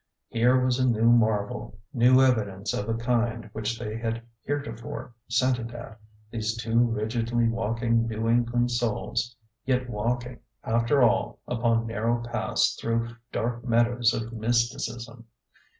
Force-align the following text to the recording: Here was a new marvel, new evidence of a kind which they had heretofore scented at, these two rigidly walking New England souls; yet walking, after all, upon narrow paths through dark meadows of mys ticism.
Here 0.29 0.59
was 0.59 0.79
a 0.79 0.89
new 0.89 1.11
marvel, 1.11 1.77
new 1.93 2.21
evidence 2.21 2.73
of 2.73 2.89
a 2.89 2.95
kind 2.95 3.51
which 3.53 3.77
they 3.77 3.97
had 3.99 4.23
heretofore 4.43 5.13
scented 5.27 5.73
at, 5.73 5.99
these 6.31 6.57
two 6.57 6.79
rigidly 6.79 7.47
walking 7.47 8.07
New 8.07 8.27
England 8.27 8.71
souls; 8.71 9.35
yet 9.63 9.87
walking, 9.87 10.39
after 10.63 11.03
all, 11.03 11.37
upon 11.47 11.85
narrow 11.85 12.23
paths 12.23 12.75
through 12.81 13.09
dark 13.31 13.63
meadows 13.63 14.11
of 14.11 14.33
mys 14.33 14.69
ticism. 14.71 15.25